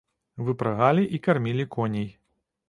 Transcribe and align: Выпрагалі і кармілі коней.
Выпрагалі 0.47 1.03
і 1.17 1.19
кармілі 1.27 1.69
коней. 1.77 2.09